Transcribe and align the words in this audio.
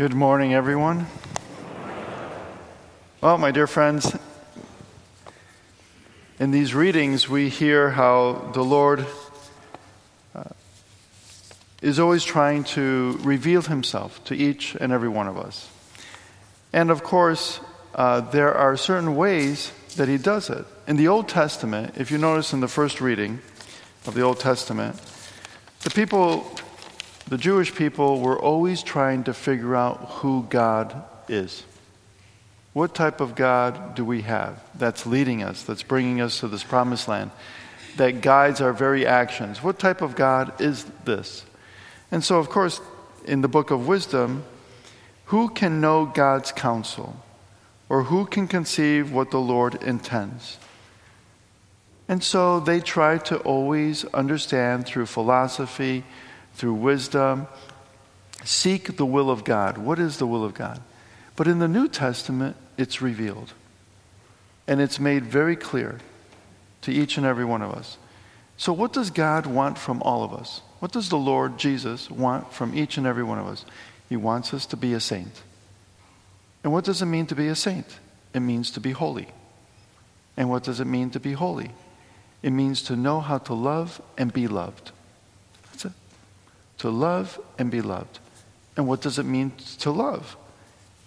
Good 0.00 0.14
morning, 0.14 0.54
everyone. 0.54 1.06
Well, 3.20 3.36
my 3.36 3.50
dear 3.50 3.66
friends, 3.66 4.16
in 6.38 6.52
these 6.52 6.74
readings, 6.74 7.28
we 7.28 7.50
hear 7.50 7.90
how 7.90 8.50
the 8.54 8.64
Lord 8.64 9.04
uh, 10.34 10.44
is 11.82 12.00
always 12.00 12.24
trying 12.24 12.64
to 12.64 13.18
reveal 13.20 13.60
himself 13.60 14.24
to 14.24 14.34
each 14.34 14.74
and 14.74 14.90
every 14.90 15.10
one 15.10 15.28
of 15.28 15.36
us. 15.36 15.68
And 16.72 16.90
of 16.90 17.02
course, 17.02 17.60
uh, 17.94 18.22
there 18.22 18.54
are 18.54 18.78
certain 18.78 19.16
ways 19.16 19.70
that 19.96 20.08
he 20.08 20.16
does 20.16 20.48
it. 20.48 20.64
In 20.86 20.96
the 20.96 21.08
Old 21.08 21.28
Testament, 21.28 21.96
if 21.98 22.10
you 22.10 22.16
notice 22.16 22.54
in 22.54 22.60
the 22.60 22.68
first 22.68 23.02
reading 23.02 23.40
of 24.06 24.14
the 24.14 24.22
Old 24.22 24.40
Testament, 24.40 24.98
the 25.82 25.90
people 25.90 26.56
the 27.30 27.38
Jewish 27.38 27.74
people 27.74 28.20
were 28.20 28.38
always 28.38 28.82
trying 28.82 29.24
to 29.24 29.32
figure 29.32 29.74
out 29.74 29.96
who 30.18 30.46
God 30.50 31.04
is. 31.28 31.62
What 32.72 32.94
type 32.94 33.20
of 33.20 33.34
God 33.34 33.94
do 33.94 34.04
we 34.04 34.22
have 34.22 34.62
that's 34.74 35.06
leading 35.06 35.42
us, 35.42 35.62
that's 35.62 35.82
bringing 35.82 36.20
us 36.20 36.40
to 36.40 36.48
this 36.48 36.64
promised 36.64 37.08
land, 37.08 37.30
that 37.96 38.20
guides 38.20 38.60
our 38.60 38.72
very 38.72 39.06
actions? 39.06 39.62
What 39.62 39.78
type 39.78 40.02
of 40.02 40.16
God 40.16 40.60
is 40.60 40.84
this? 41.04 41.44
And 42.10 42.22
so, 42.22 42.38
of 42.38 42.50
course, 42.50 42.80
in 43.24 43.40
the 43.40 43.48
book 43.48 43.70
of 43.70 43.86
wisdom, 43.86 44.44
who 45.26 45.48
can 45.48 45.80
know 45.80 46.06
God's 46.06 46.52
counsel? 46.52 47.16
Or 47.88 48.04
who 48.04 48.26
can 48.26 48.46
conceive 48.48 49.12
what 49.12 49.30
the 49.30 49.40
Lord 49.40 49.80
intends? 49.82 50.58
And 52.08 52.24
so 52.24 52.58
they 52.58 52.80
try 52.80 53.18
to 53.18 53.38
always 53.38 54.04
understand 54.06 54.86
through 54.86 55.06
philosophy, 55.06 56.04
through 56.54 56.74
wisdom. 56.74 57.46
Seek 58.44 58.96
the 58.96 59.06
will 59.06 59.30
of 59.30 59.44
God. 59.44 59.78
What 59.78 59.98
is 59.98 60.18
the 60.18 60.26
will 60.26 60.44
of 60.44 60.54
God? 60.54 60.80
But 61.36 61.46
in 61.46 61.58
the 61.58 61.68
New 61.68 61.88
Testament, 61.88 62.56
it's 62.76 63.02
revealed. 63.02 63.52
And 64.66 64.80
it's 64.80 65.00
made 65.00 65.24
very 65.24 65.56
clear 65.56 65.98
to 66.82 66.92
each 66.92 67.16
and 67.16 67.26
every 67.26 67.44
one 67.44 67.62
of 67.62 67.72
us. 67.72 67.98
So, 68.56 68.72
what 68.72 68.92
does 68.92 69.10
God 69.10 69.46
want 69.46 69.78
from 69.78 70.02
all 70.02 70.22
of 70.22 70.34
us? 70.34 70.62
What 70.80 70.92
does 70.92 71.08
the 71.08 71.16
Lord 71.16 71.58
Jesus 71.58 72.10
want 72.10 72.52
from 72.52 72.76
each 72.76 72.96
and 72.98 73.06
every 73.06 73.22
one 73.22 73.38
of 73.38 73.46
us? 73.46 73.64
He 74.08 74.16
wants 74.16 74.52
us 74.52 74.66
to 74.66 74.76
be 74.76 74.92
a 74.92 75.00
saint. 75.00 75.42
And 76.62 76.72
what 76.72 76.84
does 76.84 77.00
it 77.00 77.06
mean 77.06 77.26
to 77.26 77.34
be 77.34 77.48
a 77.48 77.54
saint? 77.54 77.86
It 78.34 78.40
means 78.40 78.70
to 78.72 78.80
be 78.80 78.92
holy. 78.92 79.28
And 80.36 80.50
what 80.50 80.62
does 80.62 80.80
it 80.80 80.86
mean 80.86 81.10
to 81.10 81.20
be 81.20 81.32
holy? 81.32 81.70
It 82.42 82.50
means 82.50 82.82
to 82.82 82.96
know 82.96 83.20
how 83.20 83.38
to 83.38 83.54
love 83.54 84.00
and 84.16 84.32
be 84.32 84.46
loved 84.46 84.92
to 86.80 86.88
love 86.88 87.38
and 87.58 87.70
be 87.70 87.82
loved. 87.82 88.18
And 88.76 88.88
what 88.88 89.02
does 89.02 89.18
it 89.18 89.24
mean 89.24 89.52
to 89.80 89.90
love? 89.90 90.36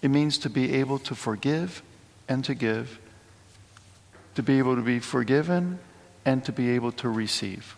It 0.03 0.09
means 0.09 0.37
to 0.39 0.49
be 0.49 0.73
able 0.75 0.99
to 0.99 1.15
forgive 1.15 1.81
and 2.29 2.45
to 2.45 2.53
give, 2.53 2.99
to 4.35 4.43
be 4.43 4.59
able 4.59 4.75
to 4.75 4.83
be 4.83 4.99
forgiven 4.99 5.79
and 6.25 6.45
to 6.45 6.51
be 6.51 6.69
able 6.71 6.91
to 6.91 7.09
receive. 7.09 7.75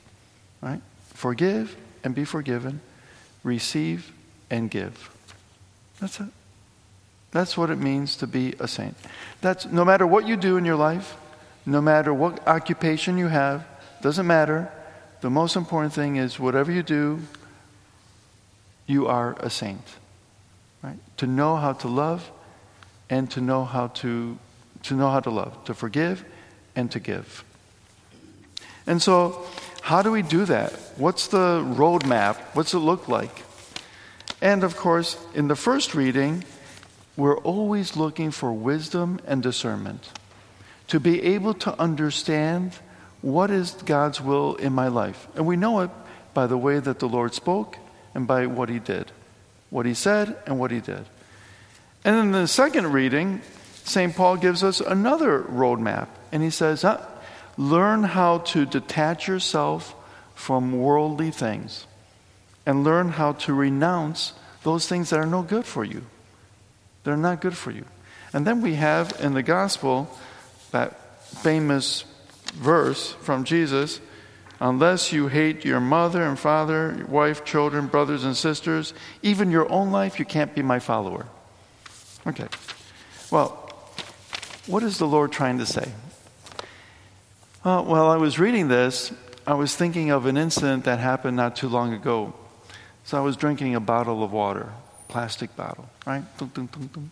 Right? 0.62 0.82
Forgive 1.14 1.78
and 2.04 2.14
be 2.14 2.26
forgiven, 2.26 2.82
receive 3.44 4.12
and 4.50 4.70
give. 4.70 5.10
That's 6.02 6.20
it. 6.20 6.28
That's 7.32 7.58
what 7.58 7.70
it 7.70 7.78
means 7.78 8.18
to 8.18 8.28
be 8.28 8.56
a 8.60 8.68
saint. 8.68 8.98
That's 9.40 9.66
no 9.66 9.86
matter 9.86 10.06
what 10.06 10.28
you 10.28 10.36
do 10.36 10.58
in 10.58 10.66
your 10.66 10.76
life, 10.76 11.16
no 11.66 11.80
matter 11.80 12.14
what 12.14 12.46
occupation 12.46 13.18
you 13.18 13.28
have, 13.28 13.66
doesn't 14.02 14.28
matter. 14.28 14.70
The 15.22 15.30
most 15.30 15.56
important 15.56 15.94
thing 15.94 16.18
is 16.18 16.38
whatever 16.38 16.74
you 16.74 16.84
do, 16.84 17.22
you 18.88 19.08
are 19.08 19.36
a 19.40 19.50
saint. 19.50 19.86
Right? 20.84 20.98
To 21.18 21.28
know 21.28 21.56
how 21.56 21.74
to 21.74 21.88
love 21.88 22.32
and 23.10 23.30
to 23.32 23.42
know 23.42 23.66
how 23.66 23.88
to 23.88 24.38
to 24.84 24.94
know 24.94 25.10
how 25.10 25.20
to 25.20 25.32
love, 25.32 25.64
to 25.66 25.74
forgive 25.74 26.24
and 26.76 26.92
to 26.92 27.00
give. 27.00 27.44
And 28.86 29.02
so, 29.02 29.44
how 29.82 30.04
do 30.04 30.12
we 30.12 30.22
do 30.22 30.46
that? 30.46 30.74
What's 30.98 31.28
the 31.28 31.62
roadmap? 31.66 32.36
What's 32.54 32.74
it 32.76 32.80
look 32.80 33.08
like? 33.08 33.44
And 34.42 34.64
of 34.64 34.78
course, 34.78 35.18
in 35.34 35.48
the 35.48 35.56
first 35.56 35.96
reading, 35.96 36.44
we're 37.18 37.38
always 37.38 37.96
looking 37.96 38.30
for 38.30 38.54
wisdom 38.54 39.20
and 39.26 39.42
discernment 39.42 40.08
to 40.88 41.00
be 41.00 41.22
able 41.24 41.56
to 41.56 41.80
understand 41.80 42.74
what 43.22 43.50
is 43.50 43.72
God's 43.72 44.22
will 44.22 44.56
in 44.56 44.74
my 44.74 44.88
life. 44.88 45.28
And 45.36 45.48
we 45.48 45.56
know 45.56 45.80
it 45.80 45.90
by 46.36 46.46
the 46.46 46.58
way 46.58 46.80
that 46.80 47.00
the 47.00 47.08
Lord 47.08 47.34
spoke 47.34 47.78
and 48.16 48.26
by 48.26 48.48
what 48.48 48.70
he 48.70 48.80
did. 48.80 49.12
What 49.70 49.86
he 49.86 49.94
said 49.94 50.36
and 50.48 50.58
what 50.58 50.72
he 50.72 50.80
did. 50.80 51.06
And 52.04 52.18
in 52.18 52.32
the 52.32 52.48
second 52.48 52.92
reading, 52.94 53.42
St. 53.84 54.16
Paul 54.16 54.38
gives 54.38 54.64
us 54.64 54.80
another 54.80 55.42
roadmap. 55.42 56.08
And 56.32 56.42
he 56.42 56.50
says, 56.50 56.82
huh, 56.82 57.02
learn 57.58 58.04
how 58.04 58.40
to 58.40 58.66
detach 58.66 59.28
yourself 59.28 59.94
from 60.34 60.80
worldly 60.80 61.32
things 61.32 61.86
and 62.66 62.84
learn 62.84 63.10
how 63.10 63.34
to 63.34 63.54
renounce 63.54 64.34
those 64.64 64.88
things 64.88 65.12
that 65.12 65.20
are 65.20 65.26
no 65.26 65.44
good 65.44 65.66
for 65.66 65.84
you. 65.84 66.04
They're 67.04 67.18
not 67.18 67.42
good 67.42 67.56
for 67.56 67.72
you. 67.72 67.86
And 68.34 68.46
then 68.48 68.62
we 68.62 68.76
have 68.76 69.18
in 69.22 69.34
the 69.34 69.44
gospel 69.44 70.10
that 70.72 71.00
famous 71.42 72.06
verse 72.54 73.12
from 73.22 73.44
Jesus 73.44 74.00
Unless 74.60 75.12
you 75.12 75.28
hate 75.28 75.66
your 75.66 75.82
mother 75.82 76.24
and 76.24 76.40
father, 76.40 76.96
your 76.98 77.08
wife, 77.08 77.44
children, 77.44 77.88
brothers 77.88 78.24
and 78.24 78.36
sisters, 78.38 78.94
even 79.22 79.52
your 79.52 79.70
own 79.72 79.92
life, 79.92 80.18
you 80.18 80.26
can't 80.26 80.56
be 80.56 80.62
my 80.62 80.80
follower. 80.80 81.26
Okay. 82.26 82.48
Well, 83.32 83.50
what 84.68 84.82
is 84.84 84.98
the 84.98 85.08
Lord 85.08 85.32
trying 85.32 85.60
to 85.60 85.66
say? 85.66 85.92
Uh, 87.64 87.82
while 87.84 88.08
I 88.08 88.18
was 88.18 88.40
reading 88.40 88.68
this, 88.68 89.12
I 89.46 89.54
was 89.56 89.76
thinking 89.76 90.10
of 90.10 90.26
an 90.26 90.38
incident 90.38 90.86
that 90.86 91.00
happened 91.00 91.36
not 91.36 91.56
too 91.56 91.68
long 91.68 91.94
ago. 91.94 92.34
So 93.04 93.18
I 93.18 93.22
was 93.22 93.38
drinking 93.38 93.76
a 93.76 93.80
bottle 93.80 94.24
of 94.24 94.32
water, 94.32 94.72
plastic 95.08 95.56
bottle, 95.56 95.88
right? 96.06 96.24
Dum, 96.38 96.52
dum, 96.54 96.68
dum, 96.68 97.12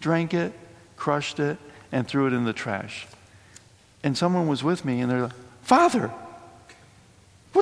Drank 0.00 0.32
it, 0.34 0.52
crushed 0.96 1.40
it, 1.40 1.58
and 1.92 2.06
threw 2.06 2.26
it 2.26 2.32
in 2.32 2.44
the 2.44 2.52
trash. 2.52 3.06
And 4.02 4.16
someone 4.16 4.46
was 4.46 4.62
with 4.62 4.84
me, 4.84 5.00
and 5.00 5.10
they're 5.10 5.22
like, 5.24 5.32
Father, 5.62 6.10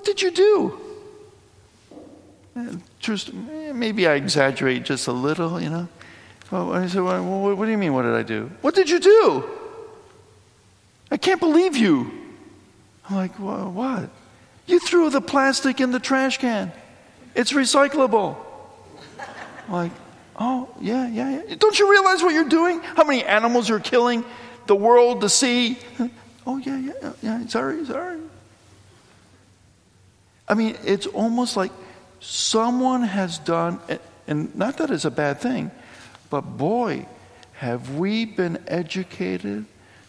what 0.04 0.18
did 0.18 0.20
you 0.20 0.32
do? 0.32 0.78
Eh, 2.56 2.76
just, 2.98 3.30
eh, 3.30 3.72
maybe 3.72 4.06
I 4.06 4.16
exaggerate 4.16 4.82
just 4.82 5.06
a 5.06 5.12
little, 5.12 5.58
you 5.58 5.70
know. 5.70 5.88
Well, 6.50 6.74
I 6.74 6.86
said, 6.88 7.00
well, 7.00 7.24
what 7.56 7.64
do 7.64 7.70
you 7.70 7.78
mean, 7.78 7.94
what 7.94 8.02
did 8.02 8.12
I 8.12 8.22
do? 8.22 8.50
What 8.60 8.74
did 8.74 8.90
you 8.90 9.00
do? 9.00 9.44
I 11.10 11.16
can't 11.16 11.40
believe 11.40 11.74
you. 11.74 12.12
I'm 13.08 13.16
like, 13.16 13.40
well, 13.40 13.70
what? 13.70 14.10
You 14.66 14.78
threw 14.78 15.08
the 15.08 15.22
plastic 15.22 15.80
in 15.80 15.90
the 15.90 16.00
trash 16.00 16.36
can. 16.36 16.70
It's 17.34 17.54
recyclable. 17.54 18.36
I'm 19.66 19.72
like, 19.72 19.92
oh, 20.36 20.68
yeah, 20.82 21.08
yeah, 21.08 21.42
yeah. 21.48 21.54
Don't 21.54 21.78
you 21.78 21.90
realize 21.90 22.22
what 22.22 22.34
you're 22.34 22.50
doing? 22.50 22.80
How 22.80 23.04
many 23.04 23.24
animals 23.24 23.70
you're 23.70 23.80
killing? 23.80 24.22
The 24.66 24.76
world, 24.76 25.22
the 25.22 25.30
sea. 25.30 25.78
Oh, 26.46 26.58
yeah, 26.58 26.76
yeah, 26.76 27.12
yeah. 27.22 27.46
Sorry, 27.46 27.86
sorry. 27.86 28.18
I 30.48 30.54
mean, 30.54 30.76
it's 30.84 31.06
almost 31.06 31.56
like 31.56 31.72
someone 32.20 33.02
has 33.02 33.38
done, 33.38 33.80
and 34.26 34.54
not 34.54 34.78
that 34.78 34.90
it's 34.90 35.04
a 35.04 35.10
bad 35.10 35.40
thing, 35.40 35.70
but 36.30 36.42
boy, 36.42 37.06
have 37.54 37.96
we 37.96 38.24
been 38.24 38.58
educated 38.66 39.64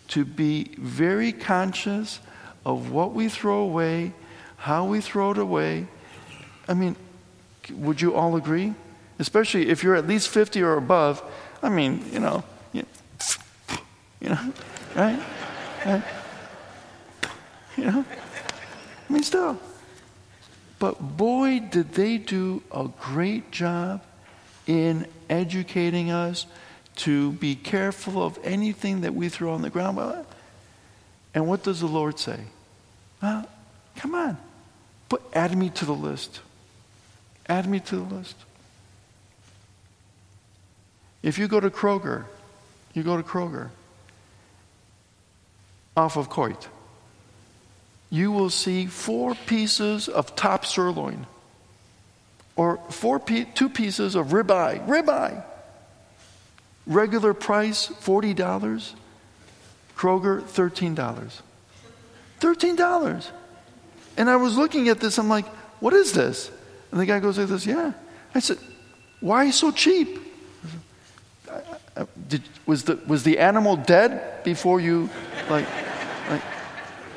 to 0.09 0.25
be 0.25 0.71
very 0.77 1.31
conscious 1.31 2.19
of 2.65 2.91
what 2.91 3.13
we 3.13 3.29
throw 3.29 3.59
away, 3.59 4.13
how 4.57 4.85
we 4.85 5.01
throw 5.01 5.31
it 5.31 5.37
away. 5.37 5.87
I 6.67 6.73
mean, 6.73 6.95
would 7.71 8.01
you 8.01 8.15
all 8.15 8.35
agree? 8.35 8.73
Especially 9.19 9.69
if 9.69 9.83
you're 9.83 9.95
at 9.95 10.07
least 10.07 10.29
50 10.29 10.61
or 10.61 10.77
above. 10.77 11.23
I 11.61 11.69
mean, 11.69 12.03
you 12.11 12.19
know, 12.19 12.43
you, 12.73 12.83
know, 14.21 14.53
right? 14.95 15.19
right? 15.85 16.03
You 17.77 17.85
know? 17.85 18.05
I 19.09 19.13
mean, 19.13 19.23
still. 19.23 19.59
But 20.85 21.17
boy, 21.17 21.61
did 21.61 21.93
they 21.93 22.19
do 22.19 22.61
a 22.71 22.87
great 22.99 23.49
job 23.49 24.03
in 24.67 25.07
educating 25.31 26.11
us 26.11 26.45
to 26.97 27.31
be 27.31 27.55
careful 27.55 28.21
of 28.21 28.37
anything 28.43 29.01
that 29.01 29.15
we 29.15 29.27
throw 29.29 29.53
on 29.53 29.63
the 29.63 29.71
ground. 29.71 30.27
And 31.33 31.47
what 31.47 31.63
does 31.63 31.79
the 31.79 31.87
Lord 31.87 32.19
say? 32.19 32.39
Well, 33.19 33.49
come 33.95 34.13
on, 34.13 34.37
put 35.09 35.23
add 35.33 35.57
me 35.57 35.71
to 35.71 35.85
the 35.85 35.95
list. 35.95 36.41
Add 37.49 37.67
me 37.67 37.79
to 37.79 37.95
the 37.95 38.15
list. 38.15 38.35
If 41.23 41.39
you 41.39 41.47
go 41.47 41.59
to 41.59 41.71
Kroger, 41.71 42.25
you 42.93 43.01
go 43.01 43.17
to 43.17 43.23
Kroger 43.23 43.69
off 45.97 46.15
of 46.15 46.29
Coit 46.29 46.67
you 48.09 48.31
will 48.31 48.49
see 48.49 48.85
four 48.85 49.35
pieces 49.45 50.07
of 50.07 50.35
top 50.35 50.65
sirloin 50.65 51.27
or 52.55 52.77
four 52.89 53.19
two 53.19 53.69
pieces 53.69 54.15
of 54.15 54.27
ribeye, 54.27 54.85
ribeye, 54.87 55.43
Regular 56.87 57.33
price, 57.33 57.87
$40. 57.87 58.93
Kroger, 59.95 60.41
$13. 60.41 61.41
$13. 62.39 63.31
And 64.17 64.29
I 64.29 64.35
was 64.35 64.57
looking 64.57 64.89
at 64.89 64.99
this, 64.99 65.17
I'm 65.17 65.29
like, 65.29 65.47
what 65.79 65.93
is 65.93 66.13
this? 66.13 66.51
And 66.91 66.99
the 66.99 67.05
guy 67.05 67.19
goes 67.19 67.37
like 67.37 67.47
this, 67.47 67.65
yeah. 67.65 67.93
I 68.33 68.39
said, 68.39 68.57
why 69.19 69.49
so 69.49 69.71
cheap? 69.71 70.19
Did, 72.27 72.43
was, 72.65 72.83
the, 72.83 72.99
was 73.07 73.23
the 73.23 73.39
animal 73.39 73.77
dead 73.77 74.43
before 74.43 74.79
you, 74.79 75.09
like 75.49 75.65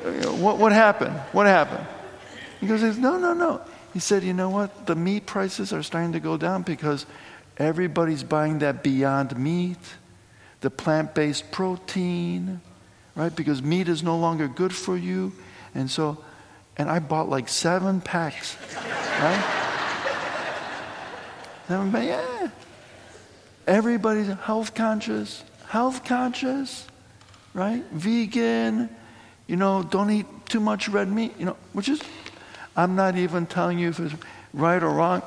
what, 0.03 0.57
what 0.57 0.71
happened? 0.71 1.15
What 1.31 1.45
happened? 1.45 1.85
He 2.59 2.67
goes, 2.67 2.97
no, 2.97 3.17
no, 3.17 3.33
no. 3.33 3.61
He 3.93 3.99
said, 3.99 4.23
you 4.23 4.33
know 4.33 4.49
what? 4.49 4.85
The 4.85 4.95
meat 4.95 5.25
prices 5.25 5.73
are 5.73 5.83
starting 5.83 6.13
to 6.13 6.19
go 6.19 6.37
down 6.37 6.63
because 6.63 7.05
everybody's 7.57 8.23
buying 8.23 8.59
that 8.59 8.83
beyond 8.83 9.37
meat, 9.37 9.79
the 10.61 10.69
plant 10.69 11.15
based 11.15 11.51
protein, 11.51 12.61
right? 13.15 13.35
Because 13.35 13.61
meat 13.61 13.87
is 13.89 14.03
no 14.03 14.17
longer 14.17 14.47
good 14.47 14.73
for 14.73 14.95
you. 14.95 15.33
And 15.73 15.89
so, 15.89 16.23
and 16.77 16.89
I 16.89 16.99
bought 16.99 17.29
like 17.29 17.49
seven 17.49 18.01
packs, 18.01 18.57
right? 19.19 19.55
seven 21.67 21.91
yeah. 22.03 22.49
Everybody's 23.67 24.27
health 24.27 24.73
conscious, 24.73 25.43
health 25.67 26.03
conscious, 26.03 26.87
right? 27.53 27.83
Vegan, 27.91 28.89
you 29.49 29.55
know, 29.55 29.81
don't 29.81 30.11
eat 30.11 30.27
too 30.47 30.59
much 30.59 30.87
red 30.87 31.11
meat, 31.11 31.33
you 31.39 31.45
know, 31.45 31.57
which 31.73 31.89
is, 31.89 31.99
I'm 32.77 32.95
not 32.95 33.17
even 33.17 33.47
telling 33.47 33.79
you 33.79 33.89
if 33.89 33.99
it's 33.99 34.13
right 34.53 34.81
or 34.81 34.91
wrong. 34.91 35.23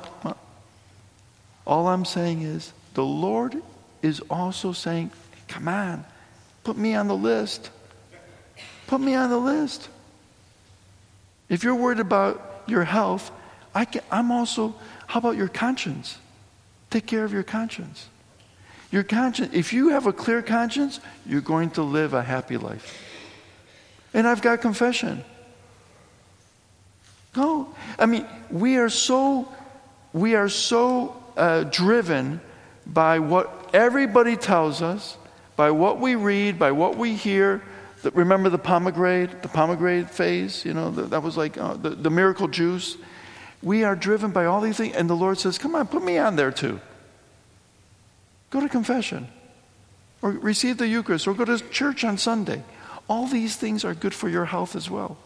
All 1.67 1.89
I'm 1.89 2.05
saying 2.05 2.41
is 2.41 2.71
the 2.93 3.03
Lord 3.03 3.61
is 4.01 4.21
also 4.29 4.71
saying, 4.71 5.11
come 5.49 5.67
on, 5.67 6.05
put 6.63 6.77
me 6.77 6.95
on 6.95 7.09
the 7.09 7.17
list. 7.17 7.69
Put 8.87 9.01
me 9.01 9.13
on 9.13 9.29
the 9.29 9.37
list. 9.37 9.89
If 11.49 11.65
you're 11.65 11.75
worried 11.75 11.99
about 11.99 12.63
your 12.65 12.85
health, 12.85 13.29
I 13.75 13.83
can, 13.83 14.03
I'm 14.09 14.31
also, 14.31 14.73
how 15.05 15.19
about 15.19 15.35
your 15.35 15.49
conscience? 15.49 16.17
Take 16.89 17.07
care 17.07 17.25
of 17.25 17.33
your 17.33 17.43
conscience. 17.43 18.07
Your 18.89 19.03
conscience, 19.03 19.53
if 19.53 19.73
you 19.73 19.89
have 19.89 20.07
a 20.07 20.13
clear 20.13 20.41
conscience, 20.41 21.01
you're 21.25 21.41
going 21.41 21.71
to 21.71 21.83
live 21.83 22.13
a 22.13 22.23
happy 22.23 22.55
life. 22.55 23.09
And 24.13 24.27
I've 24.27 24.41
got 24.41 24.61
confession. 24.61 25.23
No, 27.35 27.73
I 27.97 28.05
mean, 28.05 28.27
we 28.51 28.77
are 28.77 28.89
so, 28.89 29.47
we 30.11 30.35
are 30.35 30.49
so 30.49 31.15
uh, 31.35 31.63
driven 31.63 32.41
by 32.85 33.19
what 33.19 33.71
everybody 33.73 34.35
tells 34.35 34.81
us, 34.81 35.17
by 35.55 35.71
what 35.71 35.99
we 35.99 36.15
read, 36.15 36.59
by 36.59 36.71
what 36.71 36.95
we 36.95 37.15
hear, 37.15 37.63
remember 38.13 38.49
the 38.49 38.57
pomegranate, 38.57 39.41
the 39.41 39.47
pomegranate 39.47 40.09
phase? 40.09 40.65
You 40.65 40.73
know, 40.73 40.91
that 40.91 41.23
was 41.23 41.37
like 41.37 41.57
uh, 41.57 41.75
the, 41.75 41.91
the 41.91 42.09
miracle 42.09 42.47
juice. 42.47 42.97
We 43.61 43.83
are 43.83 43.95
driven 43.95 44.31
by 44.31 44.45
all 44.45 44.61
these 44.61 44.77
things, 44.77 44.95
and 44.95 45.09
the 45.09 45.15
Lord 45.15 45.39
says, 45.39 45.57
Come 45.57 45.75
on, 45.75 45.87
put 45.87 46.03
me 46.03 46.17
on 46.17 46.35
there 46.35 46.51
too. 46.51 46.81
Go 48.49 48.59
to 48.59 48.69
confession, 48.69 49.29
or 50.21 50.31
receive 50.31 50.77
the 50.77 50.87
Eucharist, 50.87 51.27
or 51.27 51.33
go 51.33 51.45
to 51.45 51.57
church 51.69 52.03
on 52.03 52.17
Sunday. 52.17 52.63
All 53.07 53.27
these 53.27 53.55
things 53.55 53.83
are 53.83 53.93
good 53.93 54.13
for 54.13 54.29
your 54.29 54.45
health 54.45 54.75
as 54.75 54.89
well. 54.89 55.17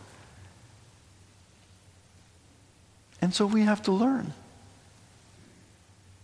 And 3.22 3.34
so 3.34 3.46
we 3.46 3.64
have 3.64 3.82
to 3.84 3.92
learn. 3.92 4.34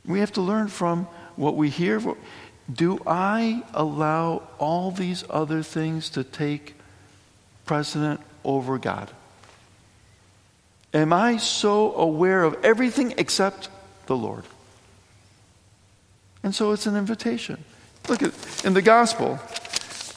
We 0.05 0.19
have 0.19 0.33
to 0.33 0.41
learn 0.41 0.67
from 0.67 1.05
what 1.35 1.55
we 1.55 1.69
hear. 1.69 2.01
Do 2.71 2.99
I 3.05 3.63
allow 3.73 4.43
all 4.59 4.91
these 4.91 5.23
other 5.29 5.63
things 5.63 6.09
to 6.11 6.23
take 6.23 6.75
precedent 7.65 8.19
over 8.43 8.77
God? 8.77 9.09
Am 10.93 11.11
I 11.11 11.37
so 11.37 11.93
aware 11.95 12.43
of 12.43 12.63
everything 12.63 13.15
except 13.17 13.69
the 14.05 14.15
Lord? 14.15 14.43
And 16.43 16.53
so 16.53 16.71
it's 16.71 16.85
an 16.85 16.95
invitation. 16.95 17.63
Look 18.09 18.21
at 18.21 18.65
in 18.65 18.73
the 18.73 18.81
gospel, 18.81 19.39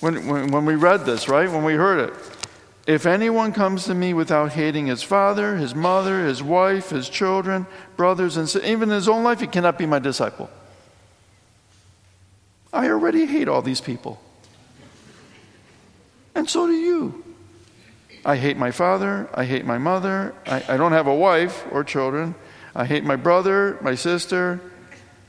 when, 0.01 0.27
when, 0.27 0.51
when 0.51 0.67
we 0.67 0.75
read 0.75 1.05
this, 1.07 1.29
right? 1.29 1.51
When 1.51 1.65
we 1.65 1.75
heard 1.75 2.11
it. 2.11 2.15
If 2.87 3.05
anyone 3.05 3.53
comes 3.53 3.85
to 3.87 3.95
me 3.95 4.15
without 4.15 4.53
hating 4.53 4.87
his 4.87 5.03
father, 5.03 5.57
his 5.57 5.75
mother, 5.75 6.25
his 6.25 6.43
wife, 6.43 6.91
his 6.91 7.09
children, 7.09 7.67
brothers, 7.97 8.37
and 8.37 8.65
even 8.65 8.91
his 8.91 9.09
own 9.09 9.25
life, 9.25 9.41
he 9.41 9.49
cannot 9.49 9.77
be 9.77 9.87
my 9.87 9.99
disciple. 9.99 10.49
I 12.73 12.89
already 12.89 13.27
hate 13.27 13.49
all 13.49 13.63
these 13.63 13.81
people. 13.81 14.21
And 16.35 16.49
so 16.49 16.67
do 16.67 16.75
you. 16.75 17.25
I 18.25 18.37
hate 18.37 18.57
my 18.57 18.71
father. 18.71 19.29
I 19.33 19.45
hate 19.45 19.65
my 19.65 19.79
mother. 19.79 20.35
I, 20.47 20.63
I 20.69 20.77
don't 20.77 20.93
have 20.93 21.07
a 21.07 21.15
wife 21.15 21.65
or 21.73 21.83
children. 21.83 22.35
I 22.75 22.85
hate 22.85 23.05
my 23.05 23.17
brother, 23.17 23.79
my 23.81 23.95
sister, 23.95 24.61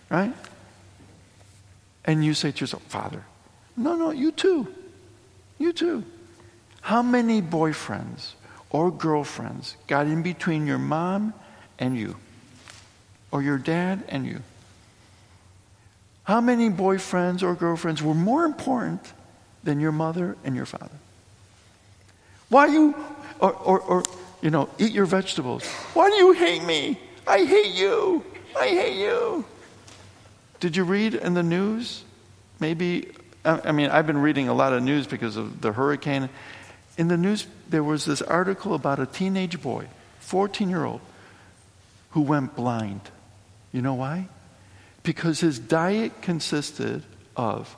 right? 0.09 0.33
And 2.05 2.23
you 2.25 2.33
say 2.33 2.51
to 2.51 2.59
yourself, 2.59 2.83
Father, 2.83 3.23
no, 3.77 3.95
no, 3.95 4.11
you 4.11 4.31
too. 4.31 4.67
You 5.59 5.71
too. 5.71 6.03
How 6.81 7.01
many 7.01 7.41
boyfriends 7.41 8.33
or 8.69 8.91
girlfriends 8.91 9.75
got 9.87 10.07
in 10.07 10.23
between 10.23 10.67
your 10.67 10.77
mom 10.77 11.33
and 11.79 11.97
you? 11.97 12.17
Or 13.31 13.41
your 13.41 13.57
dad 13.57 14.03
and 14.09 14.25
you? 14.25 14.41
How 16.23 16.41
many 16.41 16.69
boyfriends 16.69 17.43
or 17.43 17.55
girlfriends 17.55 18.01
were 18.01 18.13
more 18.13 18.45
important 18.45 19.13
than 19.63 19.79
your 19.79 19.91
mother 19.91 20.35
and 20.43 20.55
your 20.55 20.65
father? 20.65 20.97
Why 22.49 22.67
you, 22.67 22.95
or, 23.39 23.53
or, 23.53 23.79
or, 23.79 24.03
you 24.41 24.49
know, 24.49 24.69
eat 24.77 24.91
your 24.91 25.05
vegetables? 25.05 25.65
Why 25.93 26.09
do 26.09 26.15
you 26.15 26.33
hate 26.33 26.63
me? 26.63 26.99
I 27.25 27.43
hate 27.43 27.73
you. 27.73 28.23
I 28.57 28.67
hate 28.67 28.97
you. 28.97 29.45
Did 30.59 30.75
you 30.75 30.83
read 30.83 31.13
in 31.13 31.33
the 31.33 31.43
news? 31.43 32.03
Maybe, 32.59 33.09
I 33.47 33.71
mean, 33.71 33.89
I've 33.89 34.07
been 34.07 34.17
reading 34.17 34.49
a 34.49 34.53
lot 34.53 34.73
of 34.73 34.83
news 34.83 35.07
because 35.07 35.37
of 35.37 35.61
the 35.61 35.71
hurricane. 35.71 36.29
In 36.97 37.07
the 37.07 37.17
news, 37.17 37.47
there 37.69 37.83
was 37.83 38.05
this 38.05 38.21
article 38.21 38.73
about 38.73 38.99
a 38.99 39.05
teenage 39.05 39.61
boy, 39.61 39.87
14 40.19 40.69
year 40.69 40.83
old, 40.83 41.01
who 42.11 42.21
went 42.21 42.55
blind. 42.55 43.01
You 43.71 43.81
know 43.81 43.93
why? 43.93 44.27
because 45.07 45.39
his 45.39 45.57
diet 45.57 46.21
consisted 46.21 47.01
of 47.37 47.77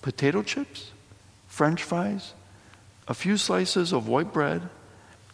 potato 0.00 0.42
chips, 0.42 0.90
french 1.46 1.82
fries, 1.82 2.32
a 3.06 3.12
few 3.12 3.36
slices 3.36 3.92
of 3.92 4.08
white 4.08 4.32
bread, 4.32 4.62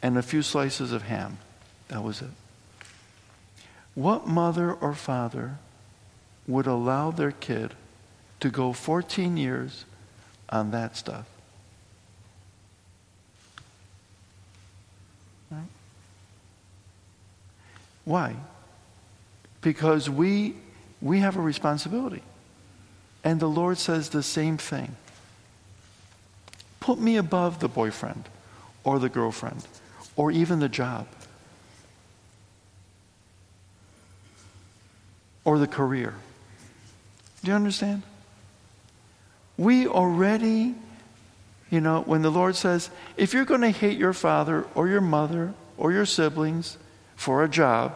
and 0.03 0.19
a 0.19 0.23
few 0.23 0.43
slices 0.43 0.91
of 0.91 1.03
ham. 1.03 1.39
That 1.87 2.03
was 2.03 2.21
it. 2.21 2.31
What 3.95 4.27
mother 4.27 4.73
or 4.73 4.93
father 4.93 5.59
would 6.49 6.67
allow 6.67 7.13
their 7.13 7.31
kid 7.31 7.75
to 8.41 8.51
go 8.51 8.73
14 8.73 9.37
years 9.37 9.85
on 10.49 10.71
that 10.71 10.97
stuff? 10.97 11.27
Right? 15.51 15.61
Why? 18.05 18.37
Because 19.61 20.09
we 20.09 20.55
we 21.01 21.21
have 21.21 21.37
a 21.37 21.41
responsibility. 21.41 22.23
And 23.23 23.41
the 23.41 23.49
Lord 23.49 23.79
says 23.79 24.11
the 24.11 24.23
same 24.23 24.57
thing. 24.57 24.97
Put 26.81 26.99
me 26.99 27.17
above 27.17 27.59
the 27.59 27.69
boyfriend 27.69 28.29
or 28.85 28.99
the 28.99 29.09
girlfriend 29.09 29.67
or 30.15 30.31
even 30.31 30.61
the 30.61 30.69
job 30.69 31.07
or 35.45 35.59
the 35.59 35.67
career. 35.67 36.15
Do 37.43 37.51
you 37.51 37.57
understand? 37.57 38.03
We 39.59 39.87
already, 39.87 40.75
you 41.71 41.81
know, 41.81 42.03
when 42.03 42.23
the 42.23 42.31
Lord 42.31 42.57
says, 42.57 42.91
if 43.17 43.33
you're 43.33 43.45
going 43.45 43.63
to 43.63 43.71
hate 43.71 43.99
your 43.99 44.13
father 44.13 44.67
or 44.75 44.89
your 44.89 45.01
mother 45.01 45.55
or 45.79 45.93
your 45.93 46.07
siblings 46.07 46.77
for 47.17 47.43
a 47.43 47.49
job, 47.49 47.95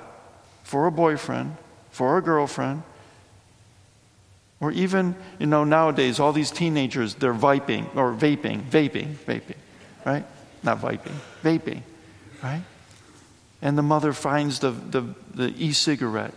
for 0.65 0.87
a 0.87 0.93
boyfriend, 0.93 1.57
for 1.91 2.17
a 2.17 2.23
girlfriend, 2.23 2.83
or 4.61 4.71
even, 4.73 5.15
you 5.39 5.47
know, 5.47 5.65
nowadays, 5.65 6.21
all 6.21 6.33
these 6.33 6.51
teenagers, 6.51 7.15
they're 7.15 7.35
vaping 7.35 7.95
or 7.97 8.13
vaping, 8.13 8.63
vaping, 8.63 9.15
vaping, 9.27 9.57
right? 10.05 10.25
Not 10.63 10.81
vaping, 10.81 11.15
vaping, 11.43 11.83
right? 12.43 12.63
And 13.63 13.77
the 13.77 13.83
mother 13.83 14.13
finds 14.13 14.61
the, 14.61 14.71
the, 14.71 15.15
the 15.35 15.55
e 15.57 15.73
cigarette. 15.73 16.35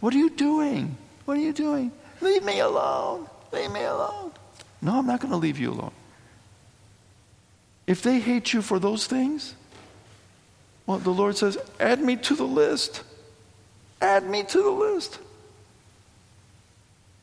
What 0.00 0.14
are 0.14 0.18
you 0.18 0.30
doing? 0.30 0.96
What 1.24 1.36
are 1.36 1.40
you 1.40 1.52
doing? 1.52 1.92
Leave 2.20 2.42
me 2.42 2.60
alone. 2.60 3.28
Leave 3.52 3.70
me 3.70 3.84
alone. 3.84 4.32
No, 4.80 4.98
I'm 4.98 5.06
not 5.06 5.20
going 5.20 5.32
to 5.32 5.36
leave 5.36 5.58
you 5.58 5.72
alone. 5.72 5.92
If 7.86 8.02
they 8.02 8.20
hate 8.20 8.52
you 8.52 8.62
for 8.62 8.78
those 8.78 9.06
things, 9.06 9.54
well, 10.86 10.98
the 10.98 11.10
Lord 11.10 11.36
says, 11.36 11.58
add 11.80 12.00
me 12.00 12.16
to 12.16 12.34
the 12.34 12.46
list. 12.46 13.02
Add 14.00 14.28
me 14.28 14.42
to 14.44 14.62
the 14.62 14.70
list. 14.70 15.18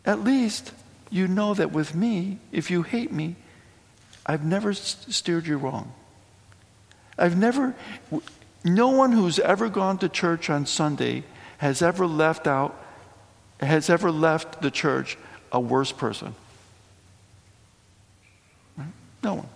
At 0.06 0.24
least 0.24 0.72
you 1.10 1.28
know 1.28 1.54
that 1.54 1.72
with 1.72 1.96
me, 1.96 2.40
if 2.52 2.70
you 2.70 2.84
hate 2.84 3.12
me, 3.12 3.36
I've 4.26 4.44
never 4.44 4.74
steered 4.74 5.48
you 5.48 5.58
wrong. 5.58 5.94
I've 7.18 7.38
never, 7.38 7.76
no 8.64 8.90
one 8.90 9.12
who's 9.12 9.40
ever 9.40 9.70
gone 9.70 9.98
to 10.00 10.10
church 10.10 10.50
on 10.50 10.66
Sunday 10.66 11.24
has 11.60 11.82
ever 11.82 12.06
left 12.06 12.48
out, 12.48 12.76
has 13.60 13.90
ever 13.90 14.12
left 14.12 14.62
the 14.62 14.72
church 14.72 15.18
a 15.52 15.60
worse 15.60 15.92
person. 15.92 16.36
No 19.26 19.34
one. 19.34 19.50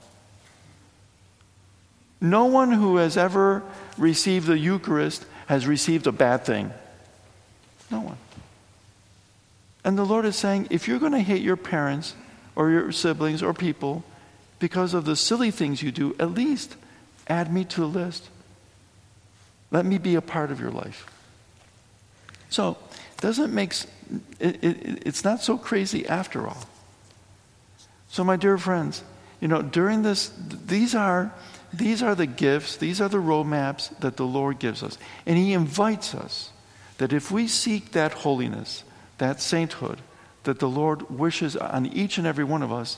No 2.19 2.45
one 2.45 2.71
who 2.71 2.97
has 2.97 3.17
ever 3.17 3.61
received 3.99 4.47
the 4.47 4.57
Eucharist 4.57 5.23
has 5.45 5.67
received 5.67 6.07
a 6.07 6.11
bad 6.11 6.43
thing. 6.43 6.73
No 7.91 8.01
one. 8.01 8.17
And 9.83 9.95
the 9.95 10.03
Lord 10.03 10.25
is 10.25 10.35
saying 10.35 10.69
if 10.71 10.87
you're 10.87 10.97
going 10.97 11.11
to 11.11 11.19
hate 11.19 11.43
your 11.43 11.55
parents 11.55 12.15
or 12.55 12.71
your 12.71 12.91
siblings 12.91 13.43
or 13.43 13.53
people 13.53 14.03
because 14.57 14.95
of 14.95 15.05
the 15.05 15.15
silly 15.15 15.51
things 15.51 15.83
you 15.83 15.91
do, 15.91 16.15
at 16.19 16.31
least 16.31 16.75
add 17.27 17.53
me 17.53 17.63
to 17.65 17.81
the 17.81 17.87
list. 17.87 18.27
Let 19.69 19.85
me 19.85 19.99
be 19.99 20.15
a 20.15 20.21
part 20.21 20.49
of 20.49 20.59
your 20.59 20.71
life. 20.71 21.05
So, 22.49 22.75
doesn't 23.21 23.53
make 23.53 23.73
it, 24.39 24.63
it, 24.63 25.03
it's 25.05 25.23
not 25.23 25.43
so 25.43 25.59
crazy 25.59 26.07
after 26.07 26.47
all. 26.47 26.63
So, 28.09 28.23
my 28.23 28.35
dear 28.35 28.57
friends, 28.57 29.03
you 29.39 29.47
know, 29.47 29.61
during 29.61 30.01
this, 30.01 30.31
these 30.65 30.95
are 30.95 31.33
these 31.71 32.01
are 32.01 32.15
the 32.15 32.25
gifts, 32.25 32.77
these 32.77 32.99
are 32.99 33.09
the 33.09 33.17
roadmaps 33.17 33.95
that 33.99 34.17
the 34.17 34.25
Lord 34.25 34.57
gives 34.57 34.81
us, 34.81 34.97
and 35.25 35.37
He 35.37 35.53
invites 35.53 36.15
us 36.15 36.51
that 36.97 37.13
if 37.13 37.31
we 37.31 37.47
seek 37.47 37.91
that 37.91 38.11
holiness, 38.11 38.83
that 39.19 39.39
sainthood 39.39 40.01
that 40.43 40.59
the 40.59 40.69
Lord 40.69 41.09
wishes 41.09 41.55
on 41.55 41.85
each 41.85 42.17
and 42.17 42.25
every 42.25 42.43
one 42.43 42.63
of 42.63 42.71
us, 42.71 42.97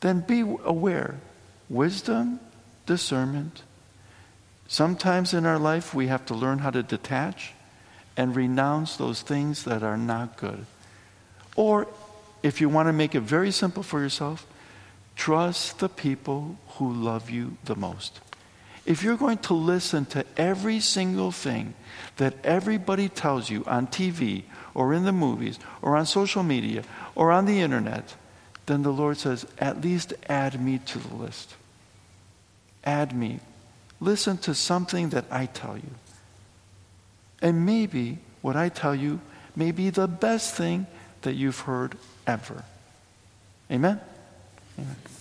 then 0.00 0.20
be 0.20 0.40
aware. 0.40 1.20
Wisdom, 1.68 2.40
discernment. 2.86 3.62
Sometimes 4.66 5.34
in 5.34 5.46
our 5.46 5.58
life, 5.58 5.94
we 5.94 6.08
have 6.08 6.24
to 6.26 6.34
learn 6.34 6.58
how 6.58 6.70
to 6.70 6.82
detach 6.82 7.52
and 8.16 8.36
renounce 8.36 8.96
those 8.96 9.22
things 9.22 9.64
that 9.64 9.82
are 9.82 9.96
not 9.96 10.36
good. 10.36 10.66
Or, 11.56 11.88
if 12.42 12.60
you 12.60 12.68
want 12.68 12.88
to 12.88 12.92
make 12.92 13.14
it 13.14 13.20
very 13.20 13.50
simple 13.50 13.82
for 13.82 14.00
yourself, 14.00 14.46
trust 15.18 15.80
the 15.80 15.88
people 15.88 16.56
who 16.76 16.90
love 16.90 17.28
you 17.28 17.58
the 17.64 17.74
most. 17.74 18.20
If 18.86 19.02
you're 19.02 19.16
going 19.16 19.38
to 19.38 19.52
listen 19.54 20.06
to 20.06 20.24
every 20.36 20.80
single 20.80 21.32
thing 21.32 21.74
that 22.16 22.34
everybody 22.44 23.08
tells 23.08 23.50
you 23.50 23.64
on 23.66 23.88
TV 23.88 24.44
or 24.74 24.94
in 24.94 25.04
the 25.04 25.12
movies 25.12 25.58
or 25.82 25.96
on 25.96 26.06
social 26.06 26.44
media 26.44 26.84
or 27.16 27.32
on 27.32 27.44
the 27.44 27.60
internet, 27.60 28.14
then 28.66 28.82
the 28.82 28.92
Lord 28.92 29.18
says, 29.18 29.44
at 29.58 29.82
least 29.82 30.14
add 30.28 30.62
me 30.62 30.78
to 30.86 30.98
the 30.98 31.14
list. 31.14 31.56
Add 32.84 33.14
me. 33.14 33.40
Listen 34.00 34.38
to 34.38 34.54
something 34.54 35.08
that 35.10 35.24
I 35.30 35.46
tell 35.46 35.76
you. 35.76 35.90
And 37.42 37.66
maybe 37.66 38.18
what 38.40 38.56
I 38.56 38.68
tell 38.68 38.94
you 38.94 39.20
may 39.56 39.72
be 39.72 39.90
the 39.90 40.06
best 40.06 40.54
thing 40.54 40.86
that 41.22 41.34
you've 41.34 41.60
heard 41.60 41.96
ever. 42.26 42.62
Amen? 43.70 44.00
Amen. 44.78 45.17